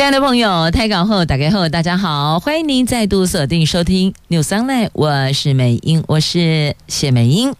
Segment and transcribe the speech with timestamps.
[0.00, 7.54] 亲爱的朋友，台港后打开后，大家好，欢迎您再度锁定收听 News Online，我是美英，我是谢美英。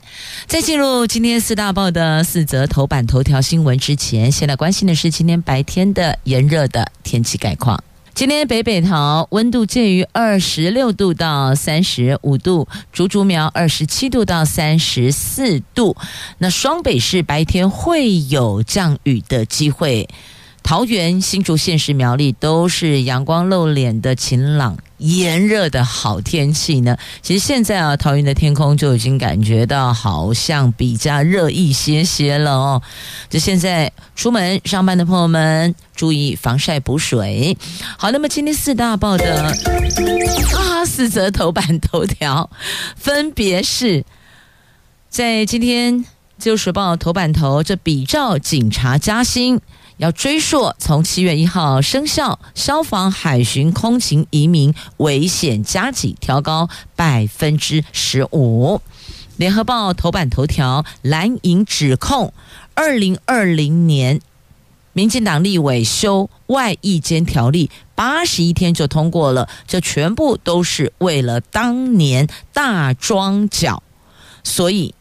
[0.47, 7.85] 在进入今天四大报的四则头版头条新闻之前，先来关心的是今天白天的炎热的天气概况。
[8.15, 15.95] 今天北北桃温度介于二十六度到三十五度，竹竹苗二十七度到三十四度。
[16.39, 20.09] 那双北市白天会有降雨的机会。
[20.63, 26.97] 桃园、新竹县市苗栗都是阳光露脸的晴朗、炎热的好天气呢。
[27.23, 32.83] 其实现在啊，桃园的天空就已经感觉到好像比较热一些些了哦。
[33.29, 37.57] 就现在出门上班的朋友们，注意防晒补水。
[37.99, 42.49] 好，那么今天四大报的啊四则头版头条，
[42.95, 44.05] 分别是
[45.09, 45.95] 在今天
[46.39, 49.61] 《自由时报》头版头，这比照警察加薪。
[50.01, 58.81] 要追溯从七月一号生效，消防、海巡、空勤移民危险加给调高百分之十五。
[59.37, 62.33] 联合报头版头条：蓝营指控
[62.73, 64.23] 二零二零年
[64.95, 73.83] 民进党立委修外役监条例，八十一天就通过了，这全部都是为了当年大庄脚，
[74.43, 74.95] 所以。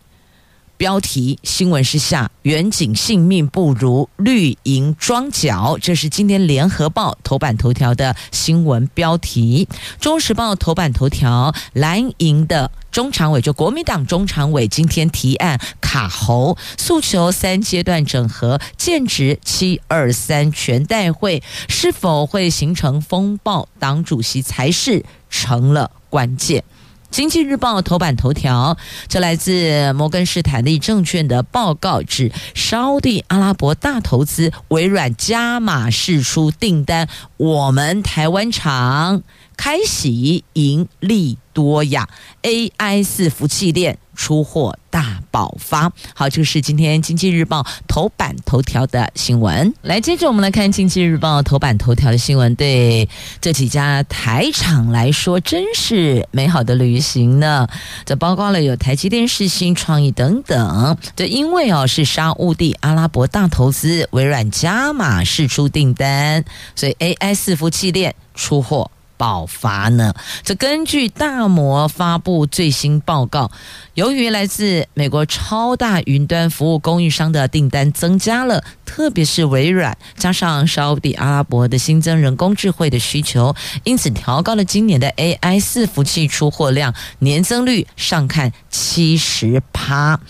[0.79, 9.67] 标题新闻是下，远景性命不如绿营装脚，这是今天联合报头版头条的新闻标题。
[9.99, 26.63] 中时报头版头条，蓝营的中常委就国民党中常委今天提案卡喉，诉求三阶段整合，剑指七二三全代会是否会形成风暴，党主席才是成了关键。
[27.11, 28.77] 经济日报头版头条，
[29.07, 39.23] 这来自摩根士坦利证券的报告指，沙地阿拉伯大投资，微软加码释出订单，我们台湾厂
[39.57, 42.07] 开喜盈利多呀
[42.43, 43.97] ，AI 四服器链。
[44.19, 49.73] 出货大爆发，好，这个是今天经济日报头版头条的新闻。
[49.81, 52.53] 来，接着我们来看经济日报头版头条的新闻。
[52.55, 53.07] 对
[53.39, 57.65] 这几家台厂来说，真是美好的旅行呢。
[58.03, 60.97] 这包括了有台积电、视新、创意等等。
[61.15, 66.43] 这因为哦是沙乌地阿拉伯大投资，微软加码试出订单，
[66.75, 68.91] 所以 AI 伺服器链出货。
[69.19, 70.13] 爆发呢？
[70.43, 73.51] 这根据大摩发布最新报告，
[73.95, 83.53] 由于来自美国超大云端服务供应商的订单增加了，特别是微软，加上沙乌地阿拉伯的新增人工智慧的需求，
[83.83, 90.21] 因此调高了今年的 AI 伺服器出货量年增率上看七十趴。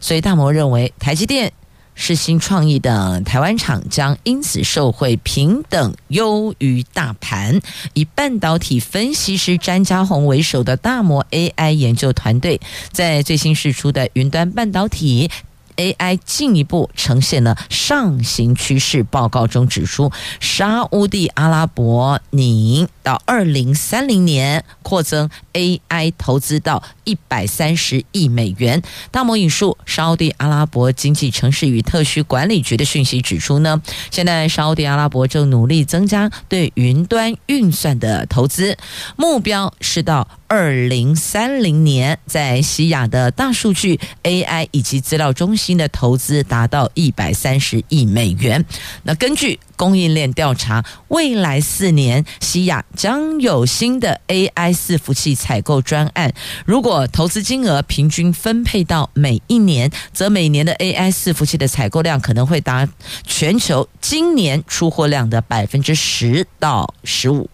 [0.00, 1.54] 所以大摩认为台积电。
[2.00, 7.60] 是新创意的台湾厂将因此受惠，平等优于大盘。
[7.92, 12.60] 以半导体分析师詹家宏为首的大摩 AI 研究团队，
[12.92, 15.28] 在最新释出的云端半导体。
[15.78, 19.02] AI 进一步呈现了上行趋势。
[19.02, 28.82] 报告中指出，沙乌地阿拉伯拟到二零三零年扩增 AI 投资到一百三十亿美元。
[29.10, 38.76] 大摩引述沙乌地阿拉伯经济城市与特区管理局的讯息指出呢，现在沙乌地阿拉伯正努力增加对云端运算的投资，
[39.16, 45.78] 目标是到二零三零年在西亚的大数据 AI 以及资料中心。
[45.78, 48.64] 的投资达到一百三十亿美元。
[49.04, 56.34] 那根据供应链调查，未来四年西亚将有新的 AI 伺服器采购专案。
[56.66, 62.88] 如果投资金额平均分配到每一年，则每年的 AI 伺服器的采购量可能会达
[63.24, 67.48] 全球今年出货量的百分之十到十五。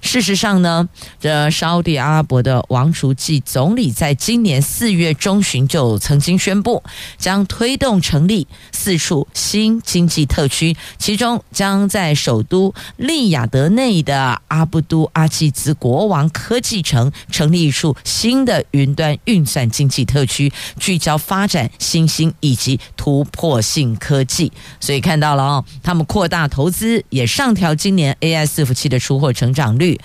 [0.00, 0.88] 事实上呢，
[1.20, 6.82] 这沙地阿拉伯的王储暨总理在今年四月中旬就曾经宣布，
[7.16, 24.52] 将推动成立四处新经济特区，其中将在首都利雅得内的阿布都阿济兹国王科技城成立一处新的云端运算经济特区，聚焦发展新兴以及突破性科技。
[24.80, 29.98] 所以看到了哦，他们扩大投资，也上调今年 AI 伺服器的出货成长涨率。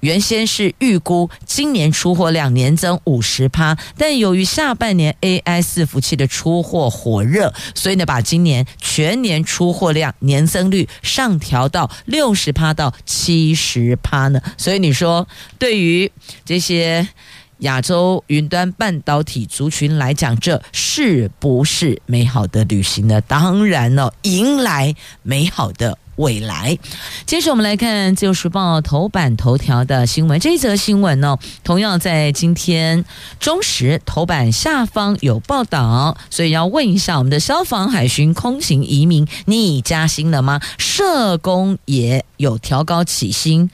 [0.00, 14.42] 原先是预估今年出货量年增五十趴，但由于下半年 AI 伺服器的出货火热，所以呢，把今年全年出货量年增率上调到六十趴到七十趴呢。
[14.58, 16.10] 所以你说，对于
[16.44, 17.06] 这些
[17.58, 23.20] 亚洲云端半导体族群来讲，这是不是美好的旅行呢？
[23.20, 25.96] 当然了，迎来美好的。
[26.22, 26.78] 未来，
[27.26, 30.38] 接着我们来看《自由时报》头版头条的新闻。
[30.38, 33.04] 这一则新闻呢，同样在今天
[33.40, 40.60] 中时头版下方有报道，所以要问一下我们的消防、海巡、空勤、移民，你加薪了吗？
[40.78, 43.68] 社工也有调高起薪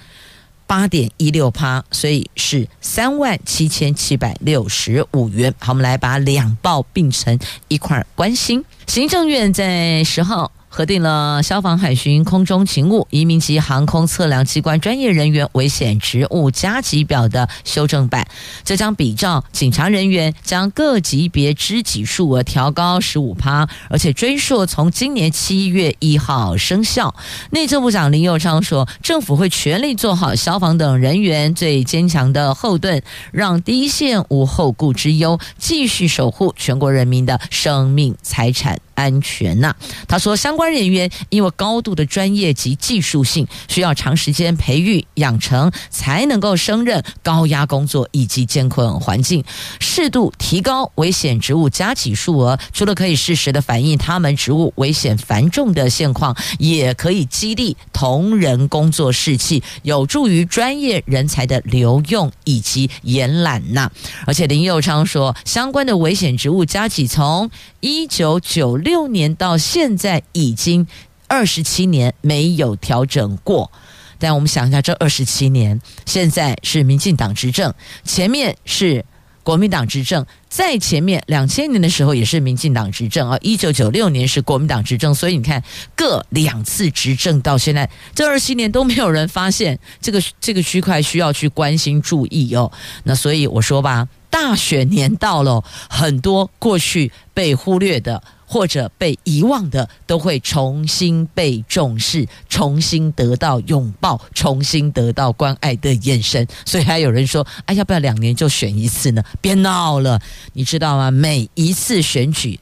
[0.67, 5.55] 八点一六趴，所以是三万七千七百六十五元。
[5.59, 8.65] 好，我们来把两报并成一块关心。
[8.87, 10.51] 行政院在十号。
[10.69, 18.29] 核定了消防、海巡、空中勤务、移民及航空测量机关专业人员危险职务加级表的修正版，
[18.65, 27.15] 这将比照警察人员将各级别支给数额调高十五趴，而且追溯从今年七月一号生效。
[27.51, 39.73] 内政部长林佑昌说，政府会全力做好消防等人员最坚强的后盾，让第一线无后顾之忧，继续守护全国人民的生命财产安全呐、
[40.09, 49.45] 他说，相关人员因为高度的专业及技术性，需要长时间培育养成，才能够胜任高压工作以及艰困环境。
[49.79, 63.89] 适度提高危险职务加给数额，除了可以适时的反映他们职务危险繁重的现况，也可以激励同仁工作士气，有助于专业人才的留用以及延揽呐。
[64.27, 67.49] 而且林佑昌说，相关的危险职务加给从
[67.79, 70.87] 一九九六六年到现在已经
[71.27, 73.71] 二十七年没有调整过，
[74.19, 79.05] 但我们想一下，这二十七年现在是民进党执政，前面是
[79.43, 85.63] 国民党执政，在前面两千年的时候也是民进党执政啊，一九九六年是国民党执政，所以你看
[85.95, 92.73] 各两次执政到现在这二十七年都没有人发现这个这个区块需要去关心注意哦，
[93.05, 98.23] 那所以我说吧，大选年到了，很多过去被忽略的。
[98.51, 106.49] 或者被遗忘的，都会重新被重视，重新得到拥抱，重新得到关爱的眼神。
[106.65, 110.19] 所以还有人说：“哎，要不要两年就选一次呢？”别闹了，
[110.55, 111.11] 你知道吗？
[111.11, 112.59] 每一次选举，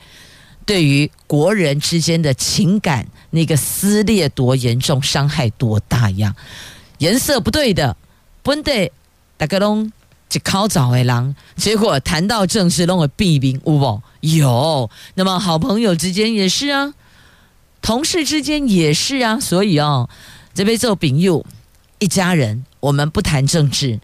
[0.65, 6.35] 对于国人之间的情感那个撕裂多严重，伤害多大呀？
[6.99, 7.97] 颜色不对的，
[8.43, 8.91] 不对，
[9.37, 9.93] 大家拢。
[10.29, 14.03] 就靠早诶狼，结果谈到政治，弄个弊病，有无？
[14.21, 14.91] 有。
[15.15, 16.93] 那么好朋友之间也是啊，
[17.81, 19.39] 同事之间也是啊。
[19.39, 20.09] 所以哦，
[20.53, 21.45] 这边做朋友，
[22.01, 24.01] 一家人，我们不谈政治。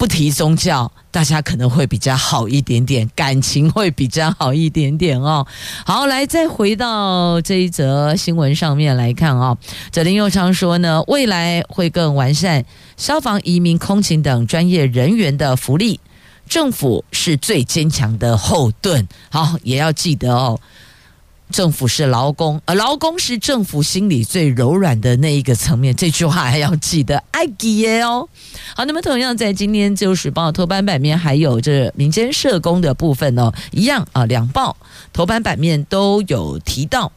[0.00, 5.46] 不提宗教，大家可能会比较好一点点，感情会比较好一点点哦。
[5.84, 9.58] 好，来再回到这一则新闻上面来看哦。
[9.92, 12.64] 泽林右昌说呢，未来会更完善
[12.96, 16.00] 消防、移民、空勤等专业人员的福利，
[16.48, 19.06] 政府是最坚强的后盾。
[19.28, 20.58] 好，也要记得哦。
[21.50, 25.94] 政府是劳工，而劳工是政府心里最柔软的那一个层面。
[25.94, 28.28] 这句话还要记得，爱记耶哦。
[28.74, 34.76] 好，那么同样在今天《自由时报》头版版面还有这民间社工的部分哦，一样啊，两报
[35.12, 37.10] 头版版面都有提到，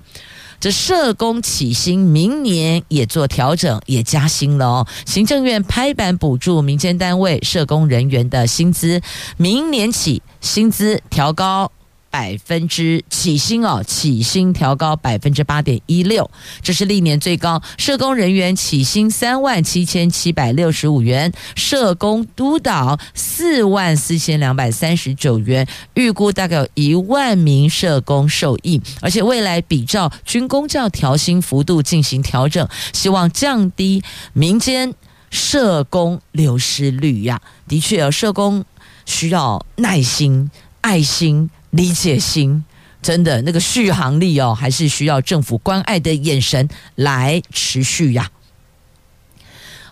[0.60, 4.88] 这社工起薪明年也做调整，也加薪了哦。
[5.06, 9.02] 行政院拍板补助民间单位社工人员的薪资，
[9.38, 11.72] 明年起薪资调高。
[12.14, 16.30] 百分之起薪哦，起薪调高百分之八点一六，
[16.62, 17.60] 这是历年最高。
[17.76, 34.04] 社工人员起薪三万七千七百六十五元，社工督导四万四千两百三十九元，预估大概有一万名社工受益，而且未来比照军公教调薪幅度进行调整，希望降低
[34.34, 34.94] 民间
[35.32, 37.42] 社工流失率呀。
[37.68, 38.64] 的确，社工
[39.08, 40.52] 需要耐心、
[40.82, 41.50] 爱心。
[41.74, 42.64] 理解心，
[43.02, 48.30] 真的那个续航力哦，还是需要政府关爱的眼神来持续呀。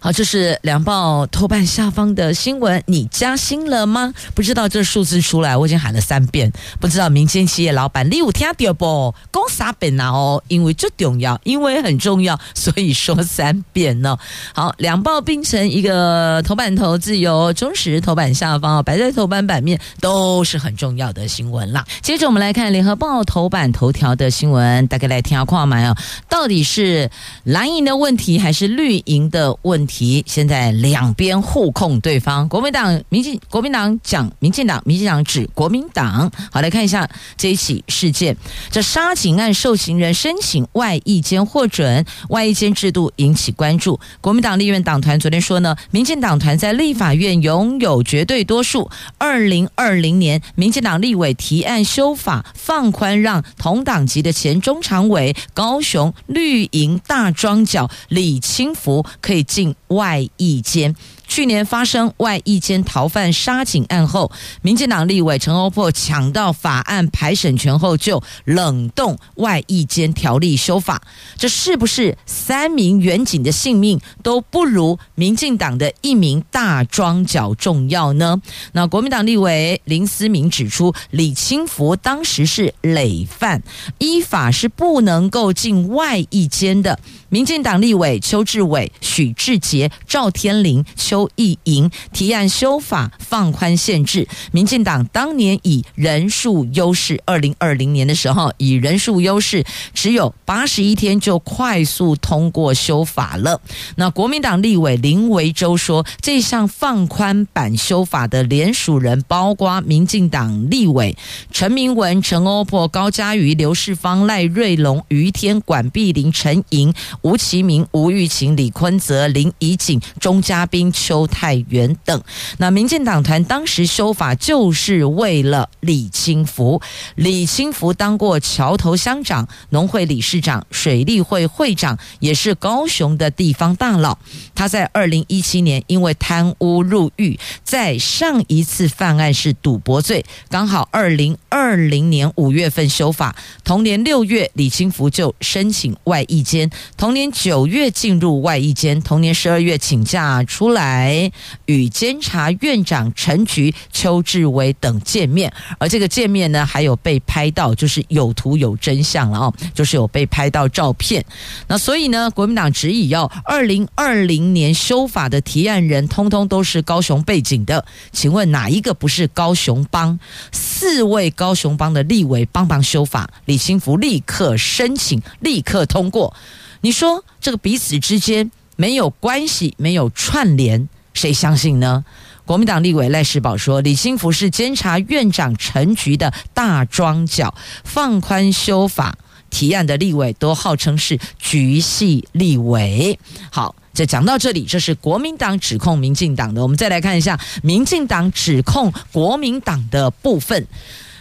[0.03, 2.81] 好，这是两报头版下方的新闻。
[2.87, 4.11] 你加薪了吗？
[4.33, 6.51] 不知道这数字出来，我已经喊了三遍。
[6.79, 9.13] 不知道民间企业老板你有听到不？
[9.31, 14.17] 讲三遍呐哦，因为最重要，因为很重要，所以说三遍呢。
[14.55, 21.85] 好，两报并成一个头版头，自由中实头版下方摆在头版版面都是很重要的新闻啦。
[22.01, 25.95] 接着我们来看联合报头版头条的新闻，大概来听下看嘛哦，
[26.27, 27.11] 到底是
[27.43, 29.90] 蓝营的问题还是绿营的问题？
[29.91, 36.31] 题，现在两边互控对方，国民党、民进、国民党讲民进党，民进党指国民党。
[36.49, 38.35] 好，来看一下这一起事件，
[38.71, 43.99] 这杀警案受刑人申请外役监获准，外役监制度引起关注。
[44.21, 48.89] 国民党立院党团昨天说呢，民进党团在立法院拥有绝对多数。
[49.17, 60.95] 二零二零年，民进党立委提案修法，放宽让同党籍的前中常委高雄绿营大庄脚李清福可以进外役监。
[61.27, 64.29] 去年发生外役监逃犯杀警案后，
[64.61, 71.01] 民进党立委陈欧珀抢到法案排审权后，就冷冻外役监条例修法。
[71.37, 78.41] 这是不是三名员警的性命都不如民进党的一名大庄脚重要呢？
[78.73, 83.63] 那国民党立委林思明指出，李清福当时是累犯，
[83.99, 86.99] 依法是不能够进外役监的。
[87.31, 94.27] 民进党立委邱志伟、许志杰、赵天麟、邱意莹提案修法放宽限制。
[94.51, 103.61] 民进党当年以人数优势，二零二零年的时候以人数优势，只有八十一天就快速通过修法了。
[103.95, 111.15] 那国民党立委林维洲说，这项放宽版修法的联署人包括民进党立委
[111.49, 116.93] 陈明文、陈欧珀、高嘉瑜、刘世芳、赖瑞龙、于天、管碧玲、陈莹。
[117.21, 122.19] 吴其明、吴玉琴、李坤泽、林怡景、钟嘉宾、邱泰源等。
[122.57, 126.81] 那民进党团当时修法就是为了李清福。
[127.15, 134.17] 李清福当过桥头乡长、农会理事长、水利会会长，也是高雄的地方大佬。
[134.55, 147.10] 他在二零一七年因为贪污入狱，在上一次犯案是赌博罪，刚好二零二零年五月份修法，同年六月李清福就申请外役监，同。
[147.11, 151.29] 同年九月进入外役监，同年十二月请假出来
[151.65, 161.25] 与监察院长陈菊、邱志伟等见面，而这个见面呢，还有被拍到，就是有图有真相了哦，就是有被拍到照片。
[161.67, 170.17] 那所以呢，国民党执意要二零二零年修法的提案人，通通都是高雄背景的，请问哪一个不是高雄帮？
[170.53, 176.33] 四位高雄帮的立委帮忙修法，李清福立刻申请，立刻通过。
[176.81, 182.03] 你说这个彼此之间没有关系，没有串联，谁相信呢？
[182.43, 189.15] 国民党立委赖世宝说，李新福是监察院长陈菊的大庄脚，放宽修法
[189.51, 193.17] 提案的立委都号称是菊系立委。
[193.51, 200.67] 好，这讲到这里，这是国民党指控民进党的，我们再来看一下民进党指控国民党的部分。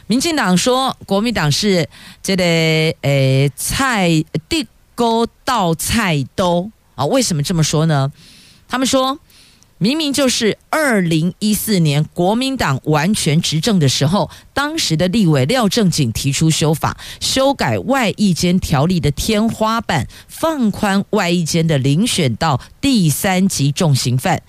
[0.06, 1.86] 民进党说，国民党是
[2.22, 2.44] 这个
[3.02, 4.08] 诶蔡
[4.48, 4.66] 地。
[5.00, 7.06] 勾倒菜兜啊？
[7.06, 8.12] 为什么这么说呢？
[8.68, 9.18] 他们说，
[9.78, 24.42] 明明就是二零一四年国民党完全执政的时候，当时的立委廖正景提出修法，修改外役监条例的天花板，放宽外役监的遴选到第三级重刑犯。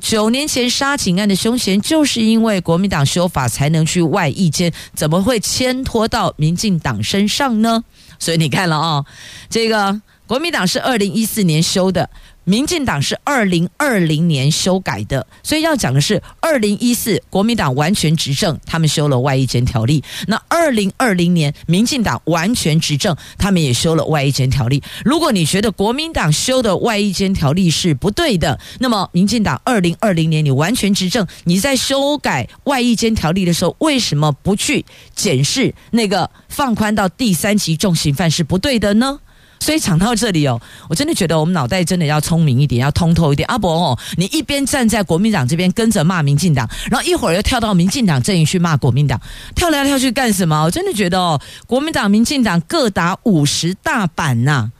[0.00, 7.82] 九年前杀警案的凶嫌，就是因为国民党修法才能去外役监，怎么会牵拖到民进党身上呢？
[8.18, 9.04] 所以你看了啊，
[9.48, 12.10] 这个国民党是二零一四年修的，
[12.46, 15.26] 民进党是二零二零年修改的。
[15.42, 24.82] 所以要讲的是，二零一四国民党完全执政，他们修了外衣监条例；那二零二零年民进党完全执政，他们也修了外衣监条例。
[25.04, 34.84] 如果你觉得国民党修的外衣监条例是不对的，那么民进党二零二零年你完全执政，你在修改外衣监条例的时候，为什么不去
[35.14, 36.30] 检视那个？
[36.48, 39.18] 放宽到第三级重刑犯是不对的呢，
[39.58, 43.46] 所以讲到这里哦，我真的觉得我们脑袋真的要聪明一点，要通透一点。
[43.48, 49.20] 阿伯哦，你一边站在国民党这边跟着骂民进党，然后一会儿又跳到民进党阵营去骂国民党，
[49.54, 50.64] 跳来跳去干什么？
[50.64, 54.70] 我真的觉得哦，国民党、民进党各打五十大板呐、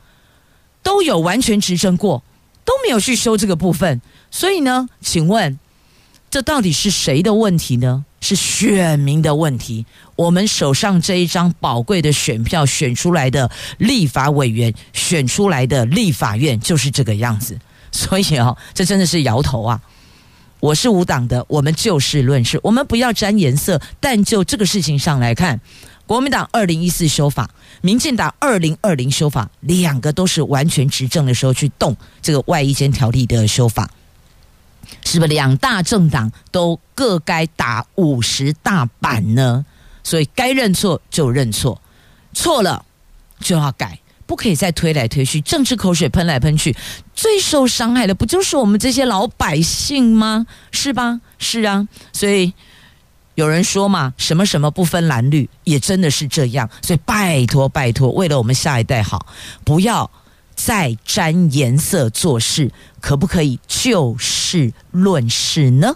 [0.82, 2.22] 都有完全执政过，
[2.64, 4.00] 都没有去修这个部分。
[4.30, 5.58] 所以呢，请问
[6.30, 8.04] 这到底是谁的问题呢？
[8.26, 9.86] 是选民的问题。
[10.16, 17.56] 我们手上这一张宝贵的选票选出来的立法委员，选出来的立法院就是这个样子。
[17.92, 19.80] 所以哦，这真的是摇头啊！
[20.58, 23.80] 我是无党的，我们就事论事，我们不要沾颜色。
[24.00, 25.60] 但就这个事情上来看，
[26.04, 27.48] 国民党二零一四修法，
[27.80, 33.88] 民进党二零二零修法，两个都是完全执政的时候去动这个外役监条例的修法。
[35.04, 39.64] 是不是两大政党都各该打五十大板呢？
[40.02, 41.80] 所以该认错就认错，
[42.32, 42.84] 错了
[43.40, 46.76] 就要改，不可以再推来推去，政治口水喷来喷去，
[47.12, 50.46] 最受伤害的不就是我们这些老百姓吗？
[50.70, 51.20] 是吧？
[51.38, 52.54] 是啊，所以
[53.34, 56.70] 有人说嘛，什么什么不分蓝绿，也真的是这样。
[56.82, 59.26] 所以拜托拜托，为了我们下一代好，
[59.64, 60.08] 不要
[60.56, 65.94] 再沾颜色做事，可不可以就事论事呢？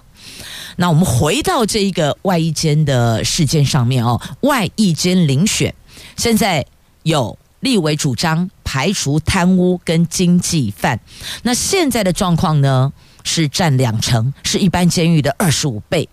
[0.76, 5.74] 那我们回到这一个外衣监的事件上面哦，外衣监遴选，
[6.16, 6.64] 现在
[7.02, 11.00] 有立委主张排除贪污跟经济犯，
[11.42, 12.92] 那现在的状况呢
[13.24, 16.08] 是占两成，是一般监狱的二十五倍。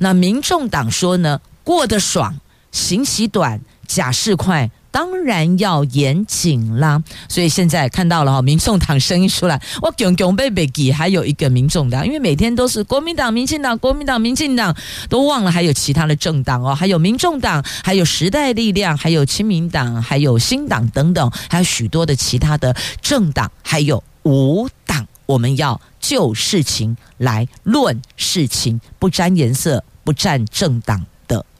[0.00, 2.38] 那民众党说呢，过得爽，
[2.70, 4.70] 刑期短，假释快。
[4.94, 14.72] 当然要严谨啦，所以现在看到了哈，民众党声音出来，我囧囧被被给，还有一个民众党，因为每天都是国民党、民进党、国民党、民进党，
[15.08, 22.72] 都忘了还有其他的政党哦，还有民众党，还有时代力量，还有亲民党，还有新党等等，还有许多的其他的
[23.02, 31.04] 政党，还有无党，我们要就事情来论事情，不沾颜色，不沾政党。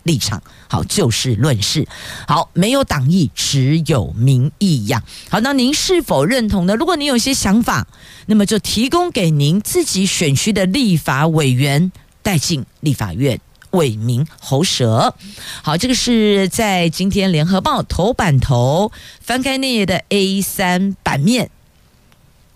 [0.05, 1.89] 立场好，就事论事。
[2.29, 5.03] 好，没有党意，只有民意呀。
[5.31, 6.77] 好，那您是否认同呢？
[6.77, 7.87] 如果您有一些想法，
[8.27, 11.91] 那么就提供给您自己选区的立法委员
[12.23, 15.15] 带进立法院为民喉舌。
[15.63, 21.51] 好，这个是在今天联合报头版头翻开那页的 A 三版面，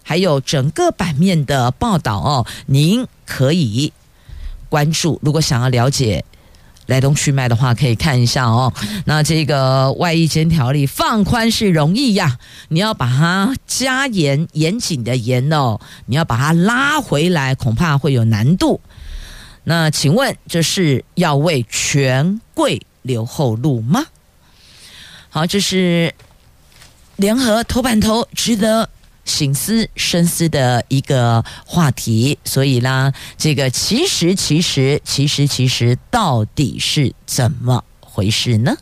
[0.02, 3.92] 还有整个版面的报道哦，您可以
[4.68, 5.18] 关注。
[5.22, 6.26] 如果想要了解。
[6.88, 8.72] 来龙去脉的话，可以看一下哦。
[9.04, 18.80] 那这个外役监条例放宽是容易呀，你要把它加严、严谨的严哦，你要把它拉回来，恐怕会有难度。
[19.64, 24.06] 那请问，这是要为权贵留后路吗？
[25.28, 26.14] 好，这是
[27.16, 28.88] 联合头版头，值得。
[29.28, 38.76] 醒思深思的一个话题，所以啦，这个其实其实其实其实到底是怎么回事呢？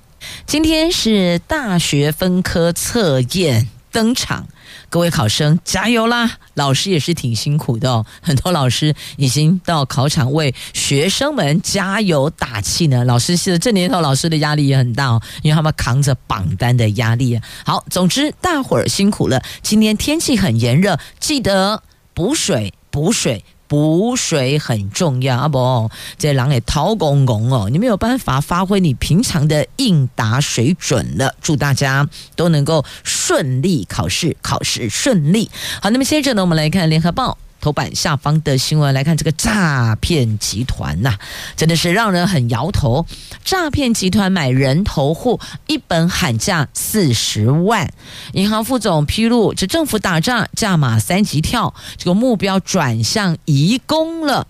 [0.47, 4.47] 今天是大学分科测验登场。
[4.91, 6.33] 各位考生加油啦！
[6.53, 13.03] 老师也是挺辛苦的哦，很多老师已经到考场为学生们加油打气呢。
[13.07, 17.41] 老师是这年头，老师的压力也很大哦，因为他们扛着榜单的压力。
[17.65, 19.43] 好，总之大伙儿辛苦了。
[19.63, 21.83] 今天天气很炎热，记得
[22.13, 23.43] 补水，补水。
[23.69, 25.49] 补水很重要啊！
[25.49, 31.35] 不，这狼也掏公公哦，你没有办法发挥你平常的应答水准了。
[31.41, 35.51] 祝大家都能够顺利考试，考试顺利。
[35.83, 37.39] 好，那么接着呢，我们来看《联合报》。
[37.67, 41.19] 头版下方的新闻来看，这个诈骗集团呐、
[41.57, 43.05] 真的是让人很摇头。
[43.45, 47.93] 诈骗集团买人头户，一本喊价四十万。
[48.35, 54.47] 银行副总披露，这政府打仗价码三级跳，这个目标转向移工了。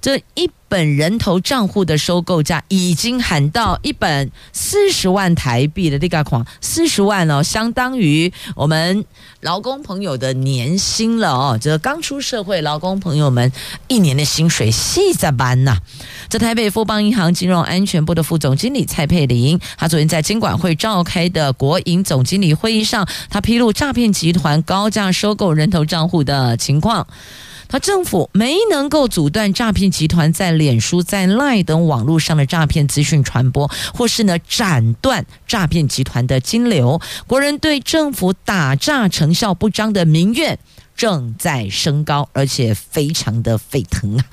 [0.00, 9.04] 这一本人头账户的收购价已经喊到一本四十万台币的这个款，四十万哦，相当于我们
[9.40, 11.58] 劳工朋友的年薪了哦。
[11.60, 13.50] 这刚出社会劳工朋友们
[13.88, 15.76] 一年的薪水细在班呐。
[16.28, 27.08] 这台北富邦银行金融安全部的副总经理蔡佩玲，他昨天在金管会召开的国营总经理会议上，他披露诈骗集团高价收购人头账户的情况。
[27.70, 37.00] 他政府没能够阻断诈骗集团在脸书、在赖等网络上的诈骗资讯传播，或是呢斩断诈骗集团的金流。
[37.28, 40.58] 国人对政府打诈成效不彰的民怨
[40.96, 44.24] 正在升高，而且非常的沸腾啊！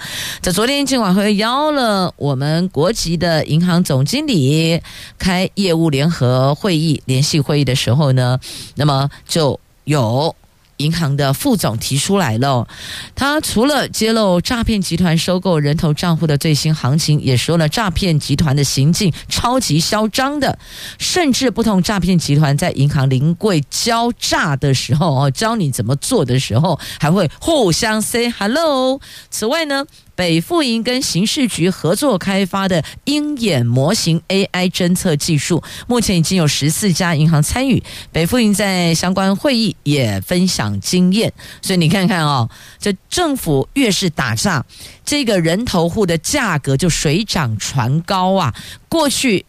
[0.41, 4.81] 在昨天金管会邀了我们国籍的银行总经理
[5.19, 8.39] 开业务联合会议、联系会议的时候呢，
[8.75, 10.35] 那么就有。
[10.77, 12.67] 银行的副总提出来了，
[13.15, 20.57] 他除了揭露诈骗集团收购人头账户的最新行情，也说了诈骗集团的行径超级嚣张的，
[20.97, 28.99] 甚至不同诈骗集团在银行临柜交诈的时候哦，教你怎么做的时候，还会互相 say hello。
[29.29, 29.85] 此外呢，
[30.17, 37.81] 北富银跟刑事局合作开发的鹰眼模型 AI 侦测技术，目前已经有十四家银行参与。
[38.11, 42.49] 北富银在相关会议也分享经验，所以你看看哦，
[42.79, 44.65] 这政府越是打诈，
[45.05, 48.55] 这个人头户的价格就水涨船高啊！
[48.89, 49.45] 过去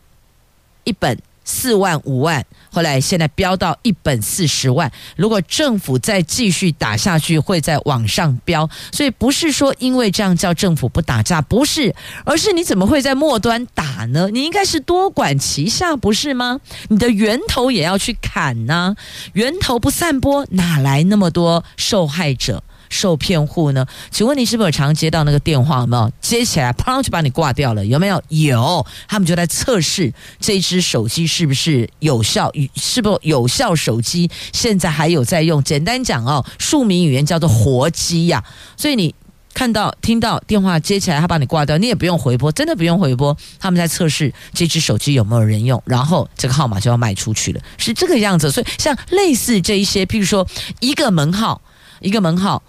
[0.84, 4.92] 一本四万五万，后来现在飙到一本四十万。
[5.16, 8.68] 如果政府再继续打下去，会在往上飙。
[8.92, 14.28] 所以不是说因为这样叫政府不打架，不是，而是你怎么会在末端打呢？
[14.30, 16.60] 你应该是多管齐下，不是吗？
[16.88, 18.94] 你的源头也要去砍呢、
[19.32, 22.62] 源头不散播，哪来那么多受害者？
[22.88, 23.86] 受骗户呢？
[24.10, 25.80] 请问你是不是有常接到那个电话？
[25.80, 27.84] 有没有接起来，砰就把你挂掉了？
[27.84, 28.22] 有没有？
[28.28, 34.30] 有，他们就在测试这只手机是不是有效，是不有效手机？
[34.52, 35.62] 现在还有在用。
[35.62, 38.42] 简单讲哦，庶民语言叫做活机呀、
[38.76, 39.14] 所以你
[39.54, 43.36] 看到、听到电话接起来，他把你挂掉，你也不用回拨，真的不用回拨。
[43.58, 48.50] 他们在测试这只手机有没有人用，然后这个号码就要卖出去了，是这个样子。
[48.50, 50.46] 所以像类似这一些，譬如说
[50.80, 51.60] 一个门号，
[52.00, 52.62] 一个门号。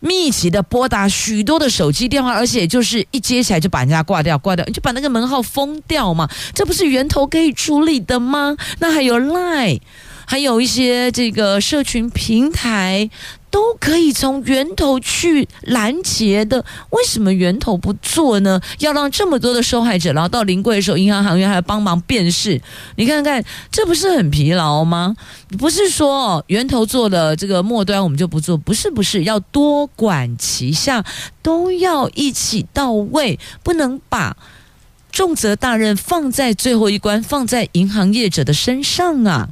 [0.00, 8.56] 密集的拨打许多的手机电话，而且就是一接起来就把人家挂掉，挂掉，你就把那个门号封掉嘛，这不是源头可以处理的吗？
[8.78, 9.80] 那还有 Line，
[10.26, 13.10] 还有一些这个社群平台。
[13.50, 18.60] 都可以从源头去拦截的，为什么源头不做呢？
[18.78, 22.60] 要让这么多的受害者，然后到临柜的时候，银行行员还要帮忙辨识，
[22.96, 25.16] 你看看，这不是很疲劳吗？
[25.58, 31.04] 不是说源头做了这个末端我们就不做，不是不是，要多管齐下，
[31.42, 34.36] 都要一起到位，不能把
[35.10, 39.48] 重责大任放在最后一关，放在银行业者的身上啊。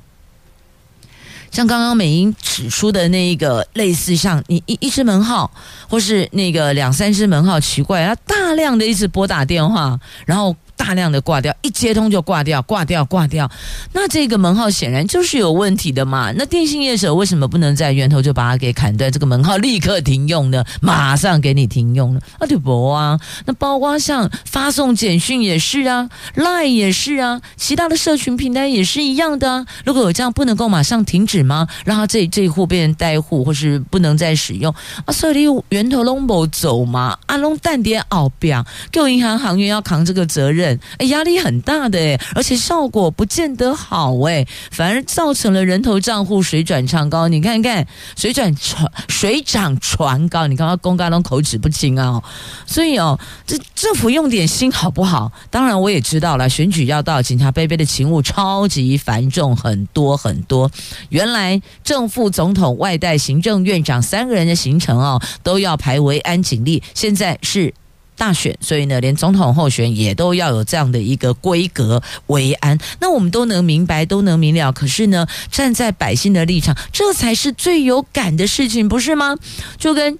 [1.58, 5.50] 像刚刚美英指出的那一个类似像你一一只门号，
[5.88, 10.54] 或是那个两三只门号，奇怪，他大量的一直拨打电话，然后。
[10.78, 13.50] 大量的挂掉，一接通就挂掉，挂掉挂掉。
[13.92, 16.32] 那这个门号显然就是有问题的嘛？
[16.36, 19.10] 那电信业者为什么不能在源头就把它给砍断？
[19.10, 20.64] 这个门号立刻停用呢？
[20.80, 22.20] 马上给你停用呢？
[22.38, 23.18] 啊对不啊？
[23.44, 29.66] 那包括像发送简讯也是啊，Line 也是啊，其他的社群平台也是一样的。
[29.84, 31.66] 如果有这样，不能够马上停止吗？
[31.84, 34.72] 让他这这一户变成代户，或是不能再使用
[35.04, 35.12] 啊？
[35.12, 37.18] 所以源头拢不走嘛？
[37.26, 40.67] 啊拢淡点后边，各银行行员要扛这个责任。
[40.98, 47.28] 哎，压力很大的哎，而且效果不见得好哎，反而造成了人头账户水涨船高。
[47.28, 52.22] 你看看，水涨船水涨船高，你刚刚公干龙口齿不清啊。
[52.66, 55.30] 所以哦，这政府用点心好不好？
[55.50, 60.70] 当然我也知道了，选举要到，警察杯杯的勤务超级繁重，很多很多。
[61.10, 67.72] 原来正副总统、外带行政院长三个人的行程哦，都要排维安警力，现在是。
[68.18, 72.76] 大选，所以呢，连总统候选也都要有这样的一个规格为安。
[73.00, 74.72] 那我们都能明白，都能明了。
[74.72, 79.36] 可是呢，站在百姓的立场，这才是最有感的事情，不是吗？
[79.78, 80.18] 就跟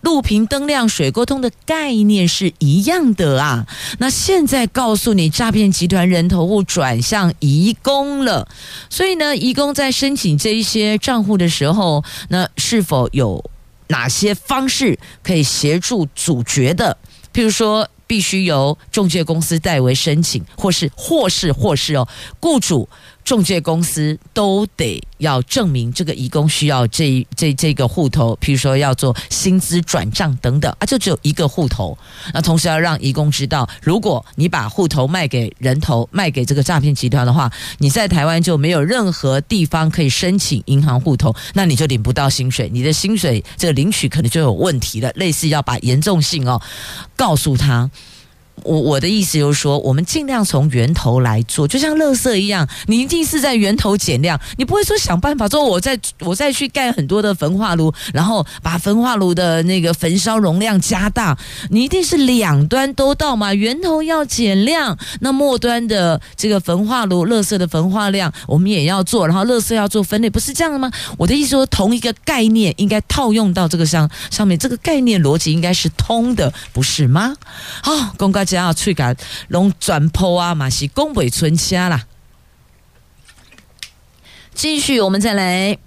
[0.00, 3.66] 路平灯亮、水沟通的概念是一样的啊。
[3.98, 8.48] 那现在告诉你，诈骗集团人头户转向移工了，
[8.90, 13.48] 所以呢，移工在申请这一些账户的时候，那是否有？
[13.88, 16.96] 哪些方式可以协助主角的？
[17.32, 22.08] 譬如说，必须由中介公司代为申请，或是或是或是哦，
[22.40, 22.88] 雇主。
[23.26, 31.98] 中介公司都得要证明这个移工需要这这这个户头，譬如说要做薪资转账等等啊，就只有一个户头。
[32.32, 45.10] 那同时要让移工知道，如果你把户头卖给人头，卖给这个诈骗集团的话，你在台湾就没有任何地方可以申请银行户头，那你就领不到薪水，你的薪水这个领取可能就有问题了。
[45.16, 46.62] 类似要把严重性哦
[47.16, 47.90] 告诉他。
[48.62, 61.36] 我我的意思就是说，我们尽量从源头来做，就像垃圾一样，你一定是在源头减量，你不会说想办法说我再我再去盖很多的焚化炉，然后把焚化炉的那个焚烧容量加大，
[61.70, 70.90] 你一定是两端都到嘛，源头要减量，那末端的这个焚化炉垃圾的焚化量我们也要做，然后垃圾要做分类，不是这样的吗？
[71.18, 77.36] 我的意思说，同一个概念应该套用到这个上上面，这个概念逻辑应该是通的，不是吗？
[77.82, 78.45] 好，公关。
[78.46, 79.14] 只要去赶
[79.48, 82.06] 龙转坡啊，嘛是恭维存家啦。
[84.54, 85.74] 继续，我们再来《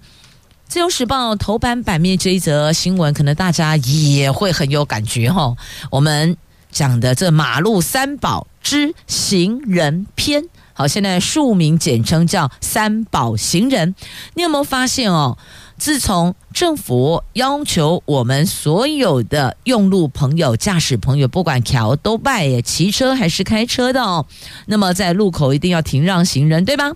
[0.68, 5.56] 自由时报》头版版面这一则新闻，可能大家也会很有感觉哈。
[5.90, 6.36] 我们
[6.70, 13.94] 讲的这马路三宝之行人篇，好，现在庶名简称叫三宝行人。
[14.34, 15.36] 你有没有发现哦？
[15.76, 24.26] 自从政府要求我们所有的用路朋友、驾驶朋友，不管桥都拜耶，骑车还是开车的哦，
[24.66, 26.92] 那么在路口一定要停让行人，对吧？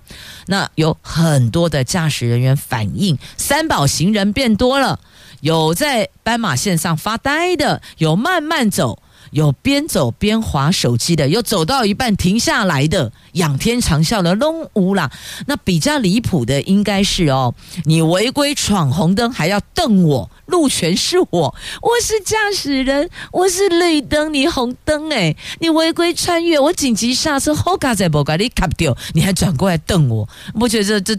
[0.48, 5.00] 那有很多的驾驶人员反映，三宝行人变多了，
[5.40, 8.98] 有在斑马线上发呆的，有慢慢走。
[9.34, 15.10] 有边走边滑手机的，有走到一半停下来的，仰天长啸的拢无啦。
[15.46, 17.52] 那比较离谱的应该是哦，
[17.84, 30.28] 你违规闯红灯还要瞪我，路权是我，我是驾驶人，我是绿灯，你红灯诶，你违规穿越，我紧急刹车，好卡在不该你卡掉，你还转过来瞪我，
[30.60, 31.18] 我觉得这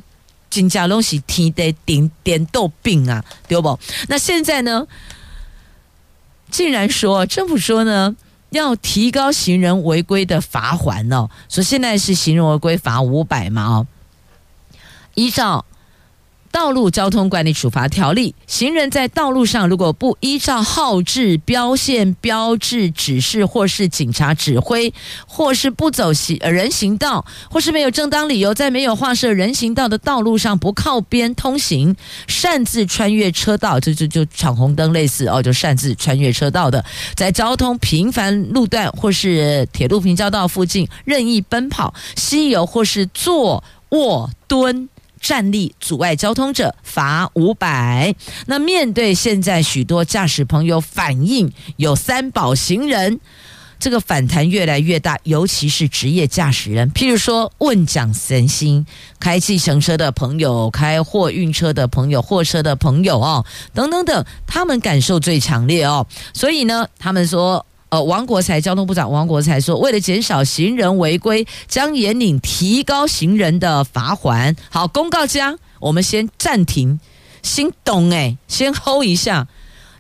[0.50, 3.78] 真假东西天得点点豆病啊，对不？
[4.08, 4.88] 那现在呢？
[6.56, 8.16] 竟然说政府说呢，
[8.52, 13.88] 要提高行人违规的罚款哦，说现在是行人违规罚五百嘛哦，
[15.16, 15.66] 依照。
[16.56, 24.94] 道路交通管理处罚条例，行人在道路上如果不依照号志、标线、标志指示，或是警察指挥，
[25.28, 31.94] 或是不走行人行道，或是没有正当理由在没有划设人行道的道路上不靠边通行，
[32.26, 36.86] 擅自穿越车道，就就就闯红灯类似哦，就擅自穿越车道的，
[37.18, 44.88] 在交通频繁路段或是铁路平交道附近任意奔跑、吸油或是坐卧蹲。
[45.26, 48.14] 站立阻碍交通者罚五百。
[48.46, 53.20] 那面对现在许多驾驶朋友反映有三宝行人，
[53.80, 58.86] 这个反弹越来越大，尤其是职业驾驶人，譬如说问讲神心，
[59.20, 66.06] 开计程车的朋友，开货运车的朋友，货车的朋友哦，等等等，他们感受最强烈哦。
[66.36, 67.66] 所以呢，他们说。
[67.90, 74.56] 呃，王国材交通部长王国材说，为了减少行人违规，将严令提高行人的罚锾。
[74.70, 77.00] 好，公告家，我们先暂停，
[77.44, 79.48] 先懂诶，先 hold 一下。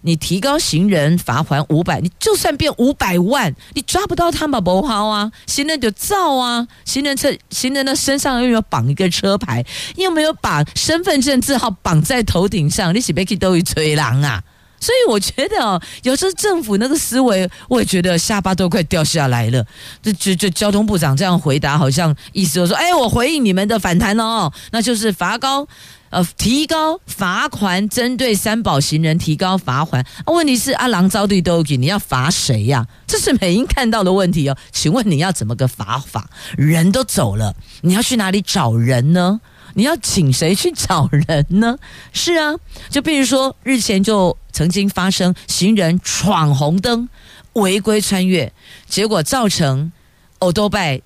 [0.02, 14.43] 你提高行人罚锾五百，你就算变五百万，你抓不到他们不好啊，行人就造啊，行人车行人的身上又有绑一个车牌，又没有把身份证字号绑在头顶上，你是不是都会吹狼啊？
[14.86, 19.65] 所以我觉得哦，有时候政府那个思维，我也觉得下巴都快掉下来了。
[20.04, 25.67] 这、这、这交通部长这样回答，好像意思就是说，哎，我回应你们的反弹哦，那就是罚高，
[26.12, 30.06] 呃，提高罚款，针对三宝行人提高罚款。
[30.28, 32.86] 问题是阿郎招对都给你要罚谁呀？
[33.08, 34.56] 这是美英看到的问题哦。
[34.71, 36.30] 请问你要怎么个罚法？
[36.56, 39.41] 人都走了，你要去哪里找人呢？
[39.75, 41.77] 你要请谁去找人呢？
[42.11, 42.55] 是啊，
[42.89, 47.07] 就比如说日前就曾经发生行人闯红灯、
[47.53, 48.51] 违规穿越，
[48.88, 49.91] 结果造成
[50.39, 51.01] 欧多拜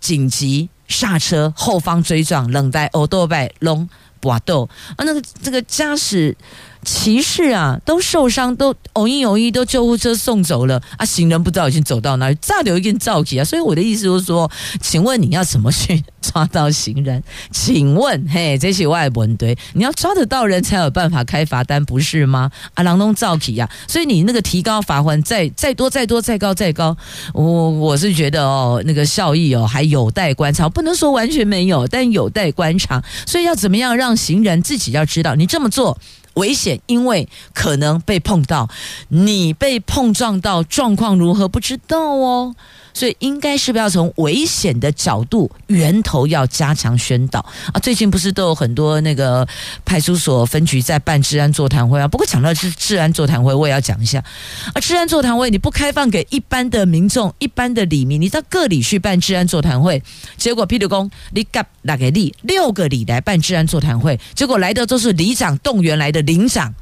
[0.00, 3.88] 紧急刹车，后方追撞，冷带欧多拜龙
[4.20, 6.36] 搏斗啊，那个这个驾驶。
[6.84, 11.04] 骑士啊，都受伤，都偶一偶一都救护车送走了啊！
[11.04, 13.44] 行人不知道已经走到哪里，炸掉一根造起啊！
[13.44, 17.22] 所以我的意思就是说， 请问你要怎么去抓到行人？
[17.50, 22.50] 请问，嘿，这些外文对，你要抓得到人才有办法开罚单，不是吗？
[22.74, 23.68] 啊，郎东造起呀！
[23.88, 26.96] 所以你那个提高罚款，再再多再多再高再高，
[27.32, 33.02] 我我是觉得哦，那个效益哦还有待观察，不能说完全没有，但有待观察。
[33.26, 35.98] 所以要怎么样让行人自己要知道，你这么做。
[36.34, 38.68] 危险，因为可能被碰到，
[39.08, 42.54] 你被碰撞到，状况如何不知道哦。
[42.94, 47.40] 所以应该是不是要从危险的角度源头要加强宣导
[47.72, 47.80] 啊？
[47.80, 49.46] 最近不是都有很多那个
[49.84, 52.06] 派出所分局在办治安座谈会啊？
[52.06, 54.22] 不过讲到治治安座谈会，我也要讲一下
[54.72, 54.80] 啊。
[54.80, 60.00] 治安座谈会你不开放给一般的民众、一般的里民，你到各里去办治安座谈会，
[60.36, 66.72] 结果譬如说你夹哪个里六个里来办治安座谈会，结果来的都是里长动员来的领长。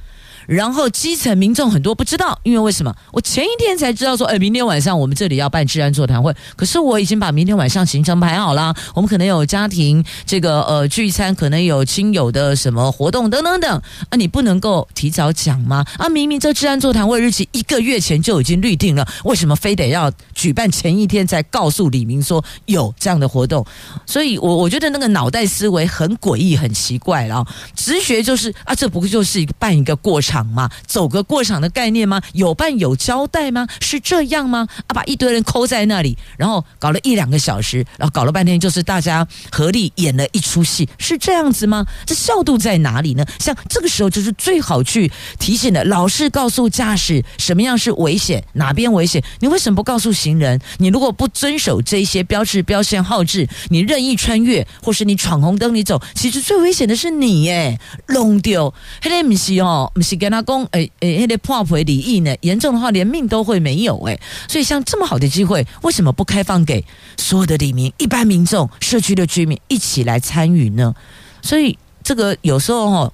[0.47, 2.95] 然后基层民众很多不知道，因为为什么？
[3.13, 6.35] 我前一天才知道说，哎，明天晚上我们这里要办治安座谈会。
[6.57, 13.83] 可是我已经把明天晚上行程排好了，我们可能有家庭这个呃聚餐，可能有亲友的什么活动等等等。
[14.09, 15.85] 啊，你不能够提早讲吗？
[15.99, 23.65] 啊，明明这治安座谈会日期一个月前就已经预定了，为什么非得要举办前一天才告诉李明说有这样的活动？
[24.07, 27.47] 所以我我觉得那个脑袋思维很诡异、很奇怪了。
[27.77, 30.32] 直觉就是啊，这不就是一个办一个过程？
[30.33, 30.71] 场吗？
[30.87, 32.23] 走个过场的概念吗？
[32.33, 33.69] 有办有交代吗？
[33.81, 34.67] 是这样吗？
[34.87, 41.85] 啊，把一堆人扣在那里，然后搞了一两个小时，然后搞了半天，就是大家合力演了一出戏，是这样子吗？
[42.07, 43.27] 这效度在哪里呢？
[43.39, 49.23] 像这个时候就是最好去提醒的，老是告诉驾驶什么样是危险，哪边危险？
[49.41, 50.59] 你为什么不告诉行人？
[50.79, 60.22] 你如果不遵守这些标志、标线、号志，你任意穿越，或是你闯红灯你走，其实最危险的是你耶，弄丢，黑的不是哦，不是。
[60.23, 62.35] 跟他讲，哎哎，那个破坏利益呢？
[62.43, 64.21] 严重的话，连命都会没有诶。
[64.49, 66.85] 所以，像这么好的机会，为什么不开放给
[67.17, 70.95] 所有的里民、一般民众、社区的居民一起来参与呢？
[71.43, 73.13] 所以，这个有时候哈，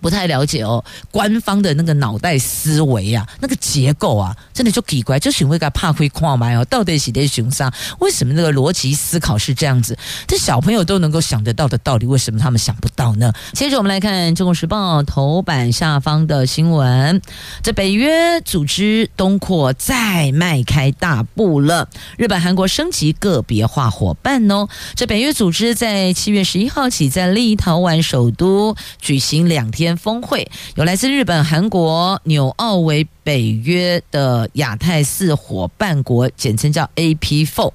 [0.00, 7.72] 不太了解哦，官方的那个脑袋思维啊，那个结构啊，真的就奇怪，就选会个怕亏矿买哦，到底是在熊上？
[7.98, 9.96] 为什么那个逻辑思考是这样子？
[10.26, 13.32] 这小朋友都能够想得到的道理，为什么他们想不到呢？
[13.54, 17.20] 接着我们来看《中国时报》头版下方的新闻：
[17.62, 24.68] 这北约组织东扩再迈开大步了，日本、韩国升级个别化伙伴哦。
[24.94, 29.87] 这北约组织在七月十一号起在立陶宛首都举行两天。
[29.96, 37.72] 峰会有来自日本、韩国、纽澳为北约的亚太四伙伴国，简称叫 AP4。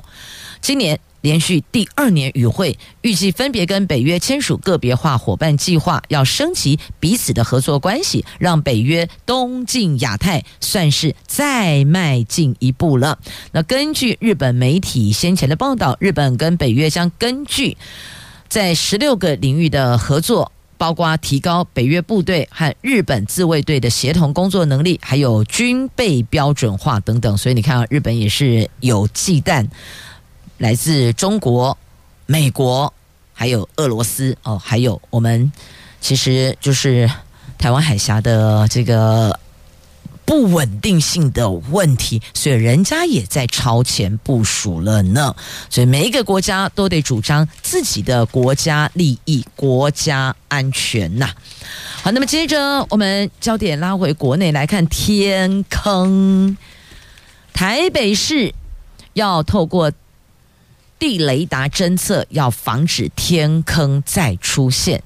[0.62, 13.20] 今年连续第二年与会，预计分别跟北约签署个别化伙伴计划，要升级彼此的合作关系，让北约东进亚太算是再迈进一步了。
[13.52, 17.78] 那根据日本媒体先前的报道，日本跟北约将根据
[18.48, 20.52] 在十六个领域的合作。
[20.84, 27.38] 包括提高北约部队和日本自卫队的协同工作能力，还有军备标准化等等。
[27.38, 29.66] 所以你看啊，日本也是有忌惮
[30.58, 31.78] 来自中国、
[32.26, 32.94] 美国，
[33.32, 35.50] 还有俄罗斯哦，还有我们
[36.02, 37.10] 其实就是
[37.58, 39.40] 台湾海峡的这个。
[40.26, 45.36] 不稳定性的问题，所以人家也在超前部署了呢。
[45.70, 51.30] 所以每一个国家都得主张自己的国家利益、国家安全呐。
[52.02, 56.58] 好，那么接着我们焦点拉回国内来看天坑。
[57.54, 58.54] 台北市
[59.14, 59.92] 要透过
[60.98, 65.04] 地雷达侦测，要防止天坑再出现。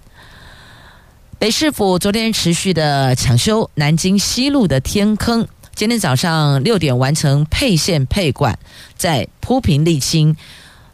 [1.40, 8.58] 北市府昨天持续的抢修南京西路的天坑，今天早上六点完成配线配管，
[8.96, 10.36] 再铺平沥青，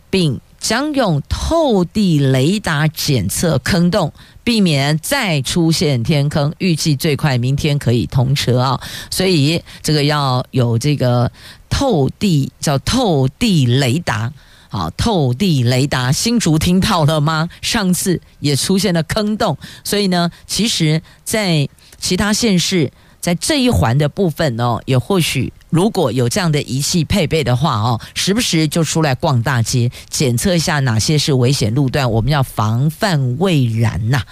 [0.09, 4.11] 并将用透地雷达检测坑洞，
[4.43, 6.53] 避免再出现天坑。
[6.57, 8.81] 预计最快明天可以通车啊！
[9.09, 11.31] 所以这个要有这个
[11.69, 14.29] 透地叫透地雷达。
[14.73, 17.47] 好，透地雷达新竹听到了吗？
[17.61, 34.23] 上次也出现了坑洞，所以呢，其实，在其他县市，在这一环的部分哦，也或许如果有这样的仪器配备的话哦，时不时就出来逛大街，检测一下哪些是危险路段，我们要防范未然呐、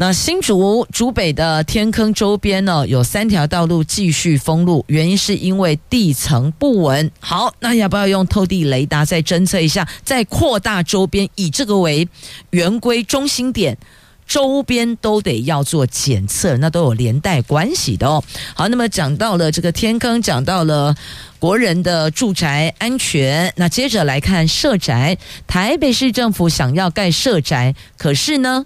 [0.00, 7.10] 那新竹竹北的天坑周边呢，有三条道路继续封路，原因是因为地层不稳。
[7.18, 12.08] 好，那要不要用透地雷达再侦测一下，再扩大周边，以这个为
[12.50, 13.76] 圆规中心点，
[14.24, 18.22] 周边都得要做检测，那都有连带关系的哦。
[18.54, 20.94] 好，那么讲到了这个天坑，讲到了
[21.40, 28.64] 国人的住宅安全，那接着来看社宅，台北市政府想要盖社宅，可是呢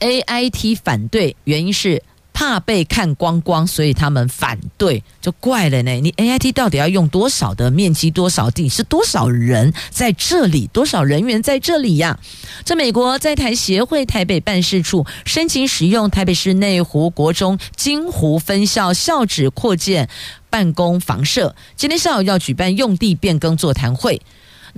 [0.00, 5.90] ？AIT 反对，原因是怕被看光光，所以他们反对，就怪了呢。
[6.00, 12.18] 你 AIT 到底要用多少的面积，多少地，是多少人在这里，多少人员在这里呀？
[12.62, 20.10] 这美国在台协会台北办事处申请使用台北市内湖国中金湖分校校址扩建
[20.50, 24.20] 办公房舍，今天下午要举办用地变更座谈会。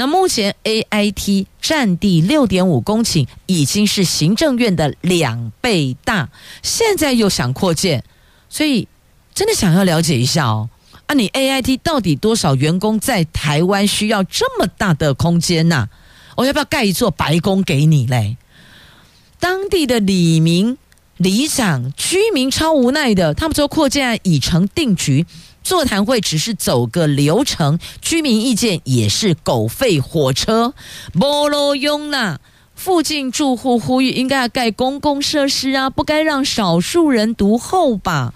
[0.00, 6.28] 那目前 AIT 占地六点五公顷，已经是行政院的两倍大，
[6.62, 8.04] 现在又想扩建，
[8.48, 8.86] 所以
[9.34, 10.70] 真的想要了解一下哦。
[11.06, 15.88] 啊，你 AIT 到底多少员工在台湾需要这么大的空间呐？
[16.36, 18.36] 我要不要盖一座白宫给你嘞？
[19.40, 20.78] 当地的里民、
[21.16, 25.26] 里长、居民超无奈的，他们说扩建已成定局。
[25.68, 30.72] 座谈会只是走个流程，居民意见也是狗吠火车，
[31.12, 32.38] 没路用呐。
[32.74, 38.32] 附近住户呼吁应该要盖公共设施啊，不该让少数人独厚吧？